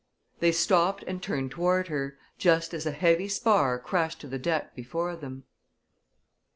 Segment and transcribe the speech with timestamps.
[0.39, 4.73] They stopped and turned toward her, just as a heavy spar crashed to the deck
[4.73, 5.43] before them.